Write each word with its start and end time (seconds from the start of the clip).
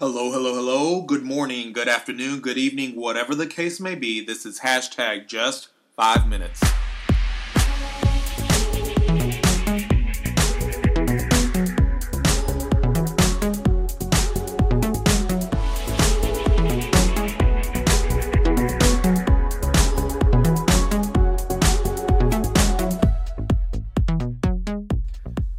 Hello, 0.00 0.30
hello, 0.30 0.54
hello. 0.54 1.02
Good 1.02 1.24
morning, 1.24 1.72
good 1.72 1.88
afternoon, 1.88 2.38
good 2.38 2.56
evening, 2.56 2.94
whatever 2.94 3.34
the 3.34 3.48
case 3.48 3.80
may 3.80 3.96
be. 3.96 4.24
This 4.24 4.46
is 4.46 4.60
hashtag 4.60 5.26
just 5.26 5.70
five 5.96 6.28
minutes. 6.28 6.62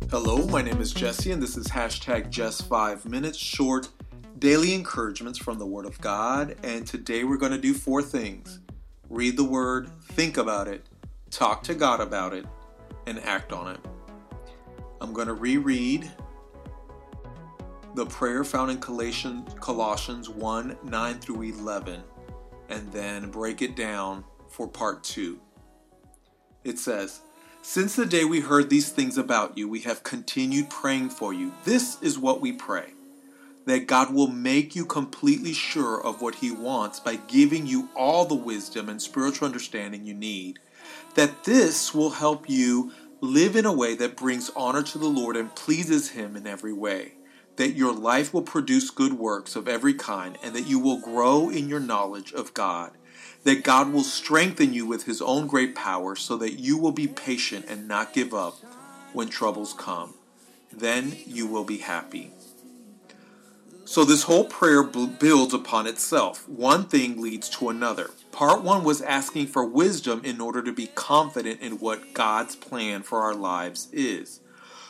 Hello, 0.09 0.47
my 0.47 0.61
name 0.61 0.79
is 0.79 0.93
Jesse, 0.93 1.33
and 1.33 1.43
this 1.43 1.57
is 1.57 1.67
hashtag 1.67 2.29
just 2.29 2.65
five 2.69 3.05
minutes 3.05 3.37
short 3.37 3.89
daily 4.39 4.73
encouragements 4.73 5.37
from 5.37 5.59
the 5.59 5.65
Word 5.65 5.85
of 5.85 5.99
God. 5.99 6.55
And 6.63 6.87
today 6.87 7.23
we're 7.23 7.37
going 7.37 7.51
to 7.51 7.57
do 7.57 7.73
four 7.73 8.01
things 8.01 8.59
read 9.09 9.35
the 9.37 9.43
Word, 9.43 9.89
think 10.11 10.37
about 10.37 10.67
it, 10.67 10.85
talk 11.31 11.63
to 11.63 11.73
God 11.73 11.99
about 11.99 12.33
it, 12.33 12.45
and 13.07 13.19
act 13.19 13.51
on 13.51 13.73
it. 13.75 13.79
I'm 15.01 15.13
going 15.13 15.27
to 15.27 15.33
reread 15.33 16.09
the 17.95 18.05
prayer 18.05 18.43
found 18.43 18.69
in 18.69 18.77
Colossians 18.77 20.29
1 20.29 20.77
9 20.83 21.19
through 21.19 21.41
11, 21.41 22.03
and 22.69 22.91
then 22.91 23.31
break 23.31 23.61
it 23.61 23.75
down 23.75 24.23
for 24.47 24.67
part 24.67 25.03
two. 25.03 25.39
It 26.63 26.77
says, 26.77 27.21
Since 27.63 27.95
the 27.95 28.05
day 28.05 28.25
we 28.25 28.41
heard 28.41 28.69
these 28.69 28.89
things 28.89 29.17
about 29.17 29.57
you, 29.57 29.67
we 29.67 29.79
have 29.81 30.03
continued 30.03 30.69
praying 30.69 31.09
for 31.09 31.33
you. 31.33 31.51
This 31.65 31.99
is 32.03 32.19
what 32.19 32.41
we 32.41 32.51
pray 32.51 32.93
that 33.69 33.87
God 33.87 34.13
will 34.13 34.27
make 34.27 34.75
you 34.75 34.85
completely 34.85 35.53
sure 35.53 36.01
of 36.01 36.21
what 36.21 36.35
He 36.35 36.51
wants 36.51 36.99
by 36.99 37.15
giving 37.15 37.67
you 37.67 37.89
all 37.95 38.25
the 38.25 38.35
wisdom 38.35 38.89
and 38.89 39.01
spiritual 39.01 39.45
understanding 39.45 40.05
you 40.05 40.13
need. 40.13 40.59
That 41.15 41.43
this 41.43 41.93
will 41.93 42.11
help 42.11 42.49
you 42.49 42.91
live 43.21 43.55
in 43.55 43.65
a 43.65 43.73
way 43.73 43.95
that 43.95 44.15
brings 44.15 44.49
honor 44.55 44.81
to 44.83 44.97
the 44.97 45.07
Lord 45.07 45.35
and 45.35 45.53
pleases 45.55 46.11
Him 46.11 46.35
in 46.35 46.47
every 46.47 46.73
way. 46.73 47.13
That 47.57 47.75
your 47.75 47.93
life 47.93 48.33
will 48.33 48.41
produce 48.41 48.89
good 48.89 49.13
works 49.13 49.55
of 49.55 49.67
every 49.67 49.93
kind 49.93 50.37
and 50.41 50.55
that 50.55 50.67
you 50.67 50.79
will 50.79 50.99
grow 50.99 51.49
in 51.49 51.67
your 51.67 51.81
knowledge 51.81 52.31
of 52.33 52.53
God. 52.53 52.91
That 53.43 53.63
God 53.63 53.91
will 53.91 54.03
strengthen 54.03 54.73
you 54.73 54.85
with 54.85 55.03
His 55.03 55.21
own 55.21 55.47
great 55.47 55.75
power 55.75 56.15
so 56.15 56.37
that 56.37 56.59
you 56.59 56.77
will 56.77 56.91
be 56.91 57.07
patient 57.07 57.65
and 57.67 57.87
not 57.87 58.13
give 58.13 58.33
up 58.33 58.55
when 59.13 59.27
troubles 59.27 59.73
come. 59.73 60.13
Then 60.71 61.17
you 61.25 61.47
will 61.47 61.65
be 61.65 61.77
happy. 61.77 62.31
So 63.89 64.05
this 64.05 64.21
whole 64.21 64.45
prayer 64.45 64.83
builds 64.83 65.51
upon 65.51 65.87
itself. 65.87 66.47
One 66.47 66.83
thing 66.83 67.19
leads 67.19 67.49
to 67.57 67.69
another. 67.69 68.11
Part 68.31 68.61
one 68.61 68.83
was 68.83 69.01
asking 69.01 69.47
for 69.47 69.65
wisdom 69.65 70.21
in 70.23 70.39
order 70.39 70.61
to 70.61 70.71
be 70.71 70.91
confident 70.93 71.61
in 71.61 71.79
what 71.79 72.13
God's 72.13 72.55
plan 72.55 73.01
for 73.01 73.21
our 73.21 73.33
lives 73.33 73.87
is. 73.91 74.41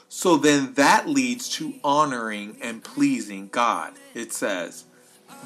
So 0.10 0.36
then 0.36 0.74
that 0.74 1.08
leads 1.08 1.48
to 1.52 1.76
honoring 1.82 2.58
and 2.62 2.84
pleasing 2.84 3.48
God. 3.48 3.94
It 4.14 4.34
says 4.34 4.84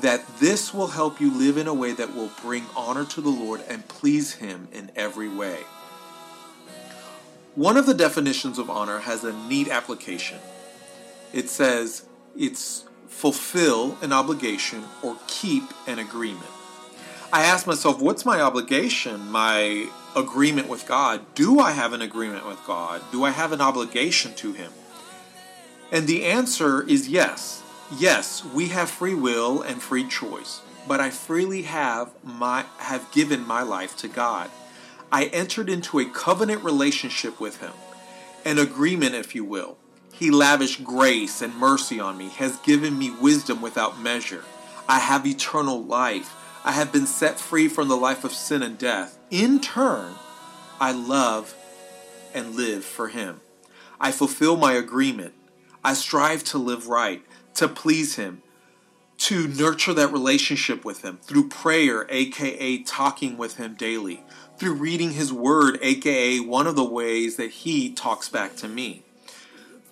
that 0.02 0.40
this 0.40 0.74
will 0.74 0.88
help 0.88 1.22
you 1.22 1.32
live 1.32 1.56
in 1.56 1.68
a 1.68 1.76
way 1.76 1.92
that 1.92 2.16
will 2.16 2.32
bring 2.42 2.66
honor 2.76 3.06
to 3.06 3.22
the 3.22 3.30
Lord 3.30 3.62
and 3.70 3.88
please 3.88 4.34
Him 4.34 4.68
in 4.72 4.90
every 4.96 5.30
way. 5.30 5.60
One 7.54 7.78
of 7.78 7.86
the 7.86 7.94
definitions 7.94 8.58
of 8.58 8.72
honor 8.72 9.02
has 9.02 9.24
a 9.24 9.32
neat 9.48 9.70
application. 9.70 10.40
It 11.32 11.52
says 11.52 12.06
it's 12.36 12.86
fulfill 13.08 13.98
an 14.02 14.14
obligation 14.14 14.84
or 15.02 15.18
keep 15.28 15.64
an 15.88 16.00
agreement. 16.00 16.50
I 17.32 17.44
ask 17.44 17.66
myself, 17.66 18.00
what's 18.00 18.26
my 18.26 18.42
obligation, 18.42 19.30
my 19.32 19.88
agreement 20.16 20.70
with 20.70 20.88
God? 20.88 21.22
Do 21.34 21.60
I 21.60 21.72
have 21.72 21.94
an 21.94 22.02
agreement 22.02 22.48
with 22.48 22.64
God? 22.66 23.02
Do 23.12 23.24
I 23.24 23.32
have 23.32 23.52
an 23.52 23.62
obligation 23.62 24.34
to 24.36 24.54
Him? 24.54 24.72
And 25.92 26.08
the 26.08 26.26
answer 26.26 26.88
is 26.88 27.10
yes. 27.10 27.64
Yes, 27.98 28.46
we 28.46 28.70
have 28.70 28.90
free 28.90 29.14
will 29.14 29.62
and 29.62 29.82
free 29.82 30.08
choice, 30.08 30.62
but 30.88 31.00
I 31.00 31.10
freely 31.10 31.64
have 31.64 32.12
my 32.24 32.66
have 32.78 33.12
given 33.12 33.46
my 33.46 33.62
life 33.62 33.98
to 33.98 34.08
God. 34.08 34.50
I 35.12 35.26
entered 35.26 35.70
into 35.70 36.00
a 36.00 36.06
covenant 36.06 36.64
relationship 36.64 37.40
with 37.40 37.60
Him, 37.62 37.74
an 38.46 38.58
agreement, 38.58 39.16
if 39.16 39.36
you 39.36 39.44
will. 39.44 39.78
He 40.14 40.30
lavished 40.30 40.84
grace 40.84 41.42
and 41.42 41.56
mercy 41.58 42.00
on 42.00 42.18
me, 42.18 42.30
has 42.30 42.58
given 42.58 42.98
me 43.00 43.10
wisdom 43.10 43.62
without 43.62 44.00
measure. 44.00 44.44
I 44.88 45.00
have 45.00 45.26
eternal 45.26 45.84
life. 45.84 46.36
I 46.64 46.72
have 46.72 46.94
been 46.94 47.08
set 47.08 47.40
free 47.40 47.68
from 47.68 47.88
the 47.88 47.98
life 47.98 48.24
of 48.24 48.32
sin 48.32 48.62
and 48.62 48.78
death. 48.78 49.18
In 49.32 49.60
turn, 49.60 50.14
I 50.80 50.92
love 50.92 51.56
and 52.34 52.56
live 52.56 52.86
for 52.86 53.08
Him. 53.08 53.42
I 54.00 54.12
fulfill 54.12 54.56
my 54.56 54.74
agreement. 54.74 55.34
I 55.84 55.96
strive 55.96 56.44
to 56.46 56.60
live 56.60 56.88
right, 56.88 57.24
to 57.56 57.68
please 57.68 58.16
Him, 58.16 58.44
to 59.18 59.48
nurture 59.48 59.94
that 59.94 60.14
relationship 60.14 60.86
with 60.86 61.02
Him 61.02 61.18
through 61.24 61.50
prayer, 61.50 62.06
aka 62.10 62.84
talking 62.84 63.36
with 63.36 63.58
Him 63.58 63.74
daily, 63.74 64.24
through 64.58 64.76
reading 64.76 65.14
His 65.14 65.34
Word, 65.34 65.80
aka 65.82 66.40
one 66.40 66.68
of 66.68 66.76
the 66.76 66.86
ways 66.86 67.36
that 67.38 67.50
He 67.50 67.92
talks 67.92 68.30
back 68.30 68.56
to 68.58 68.68
me 68.68 69.04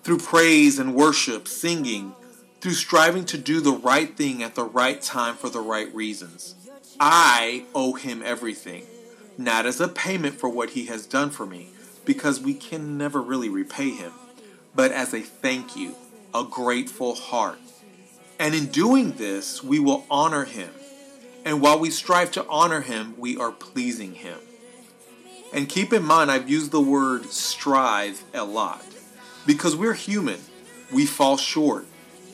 through 0.02 0.18
praise 0.18 0.78
and 0.78 0.94
worship, 0.94 1.46
singing, 1.46 2.14
through 2.60 2.72
striving 2.72 3.24
to 3.24 3.38
do 3.38 3.60
the 3.60 3.72
right 3.72 4.16
thing 4.16 4.42
at 4.42 4.54
the 4.54 4.64
right 4.64 5.00
time 5.00 5.34
for 5.36 5.48
the 5.48 5.60
right 5.60 5.92
reasons. 5.94 6.54
I 6.98 7.64
owe 7.74 7.94
him 7.94 8.22
everything, 8.24 8.84
not 9.38 9.66
as 9.66 9.80
a 9.80 9.88
payment 9.88 10.34
for 10.34 10.48
what 10.48 10.70
he 10.70 10.86
has 10.86 11.06
done 11.06 11.30
for 11.30 11.46
me, 11.46 11.70
because 12.04 12.40
we 12.40 12.54
can 12.54 12.98
never 12.98 13.22
really 13.22 13.48
repay 13.48 13.90
him, 13.90 14.12
but 14.74 14.90
as 14.90 15.14
a 15.14 15.20
thank 15.20 15.76
you, 15.76 15.94
a 16.34 16.44
grateful 16.44 17.14
heart. 17.14 17.58
And 18.38 18.54
in 18.54 18.66
doing 18.66 19.12
this, 19.12 19.62
we 19.62 19.78
will 19.78 20.04
honor 20.10 20.44
him. 20.44 20.70
And 21.44 21.60
while 21.60 21.78
we 21.78 21.90
strive 21.90 22.32
to 22.32 22.46
honor 22.48 22.80
him, 22.80 23.14
we 23.18 23.36
are 23.36 23.52
pleasing 23.52 24.14
him. 24.14 24.38
And 25.52 25.68
keep 25.68 25.92
in 25.92 26.02
mind, 26.02 26.30
I've 26.30 26.48
used 26.48 26.70
the 26.72 26.80
word 26.80 27.26
strive 27.26 28.24
a 28.32 28.44
lot 28.44 28.84
because 29.46 29.76
we're 29.76 29.94
human, 29.94 30.40
we 30.92 31.06
fall 31.06 31.36
short, 31.36 31.86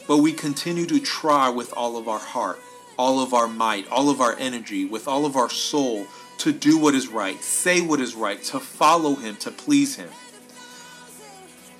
but 0.06 0.19
we 0.19 0.32
continue 0.32 0.86
to 0.86 1.00
try 1.00 1.48
with 1.48 1.72
all 1.76 1.96
of 1.96 2.08
our 2.08 2.19
heart, 2.19 2.58
all 2.98 3.20
of 3.20 3.32
our 3.32 3.48
might, 3.48 3.91
all 3.91 4.10
of 4.10 4.20
our 4.20 4.36
energy, 4.38 4.84
with 4.84 5.06
all 5.08 5.24
of 5.24 5.36
our 5.36 5.50
soul 5.50 6.06
to 6.38 6.52
do 6.52 6.78
what 6.78 6.94
is 6.94 7.08
right, 7.08 7.42
say 7.42 7.80
what 7.80 8.00
is 8.00 8.14
right, 8.14 8.42
to 8.44 8.60
follow 8.60 9.14
Him, 9.14 9.36
to 9.36 9.50
please 9.50 9.96
Him. 9.96 10.08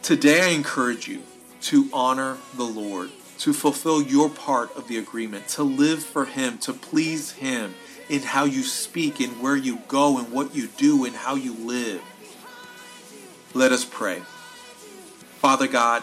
Today 0.03 0.43
I 0.43 0.49
encourage 0.49 1.09
you 1.09 1.23
to 1.63 1.89
honor 1.93 2.39
the 2.57 2.65
Lord, 2.65 3.11
to 3.39 3.53
fulfill 3.53 4.03
your 4.03 4.29
part 4.29 4.75
of 4.77 4.89
the 4.89 4.99
agreement, 4.99 5.49
to 5.49 5.63
live 5.63 6.03
for 6.03 6.25
Him, 6.25 6.59
to 6.59 6.73
please 6.73 7.33
Him 7.33 7.75
in 8.09 8.23
how 8.23 8.45
you 8.45 8.63
speak, 8.63 9.21
in 9.21 9.31
where 9.41 9.57
you 9.57 9.79
go, 9.87 10.19
and 10.19 10.33
what 10.33 10.55
you 10.55 10.69
do, 10.77 11.05
and 11.05 11.15
how 11.15 11.35
you 11.35 11.55
live. 11.55 12.03
Let 13.55 13.73
us 13.73 13.85
pray. 13.85 14.23
Father 15.39 15.69
God, 15.69 16.03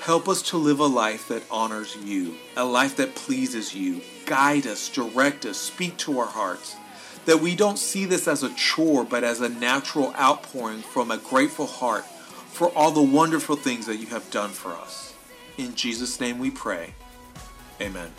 help 0.00 0.28
us 0.28 0.42
to 0.42 0.58
live 0.58 0.80
a 0.80 0.86
life 0.86 1.28
that 1.28 1.42
honors 1.50 1.96
you, 1.96 2.34
a 2.56 2.64
life 2.64 2.96
that 2.96 3.14
pleases 3.14 3.74
you. 3.74 4.02
Guide 4.26 4.66
us, 4.66 4.90
direct 4.90 5.46
us, 5.46 5.56
speak 5.56 5.96
to 5.96 6.18
our 6.18 6.26
hearts. 6.26 6.76
That 7.24 7.40
we 7.40 7.56
don't 7.56 7.78
see 7.78 8.04
this 8.04 8.28
as 8.28 8.42
a 8.42 8.52
chore, 8.54 9.04
but 9.04 9.24
as 9.24 9.40
a 9.40 9.48
natural 9.48 10.14
outpouring 10.16 10.82
from 10.82 11.10
a 11.10 11.16
grateful 11.16 11.66
heart 11.66 12.04
for 12.04 12.68
all 12.76 12.90
the 12.90 13.02
wonderful 13.02 13.56
things 13.56 13.86
that 13.86 13.96
you 13.96 14.08
have 14.08 14.30
done 14.30 14.50
for 14.50 14.72
us. 14.72 15.14
In 15.56 15.74
Jesus' 15.74 16.20
name 16.20 16.38
we 16.38 16.50
pray. 16.50 16.92
Amen. 17.80 18.12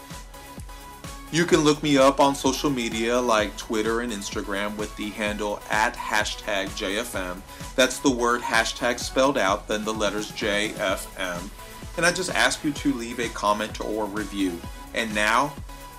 You 1.30 1.44
can 1.44 1.60
look 1.60 1.84
me 1.84 1.98
up 1.98 2.22
on 2.22 2.36
social 2.36 2.70
media 2.70 3.20
like 3.20 3.58
Twitter 3.58 4.00
and 4.00 4.14
Instagram 4.14 4.78
with 4.78 4.96
the 4.96 5.10
handle 5.10 5.60
at 5.70 5.94
hashtag 5.94 6.68
JFM. 6.70 7.42
That's 7.76 8.00
the 8.00 8.10
word 8.10 8.42
hashtag 8.42 8.98
spelled 8.98 9.38
out, 9.38 9.68
then 9.68 9.84
the 9.84 9.94
letters 9.94 10.32
JFM. 10.32 11.50
And 11.98 12.06
I 12.06 12.14
just 12.14 12.34
ask 12.34 12.64
you 12.64 12.72
to 12.72 12.94
leave 12.94 13.20
a 13.20 13.28
comment 13.30 13.82
or 13.82 14.06
review. 14.06 14.58
And 14.94 15.14
now, 15.14 15.54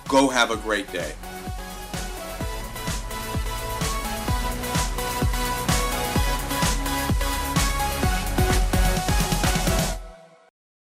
go 0.07 0.29
have 0.29 0.49
a 0.49 0.57
great 0.57 0.91
day. 0.91 1.13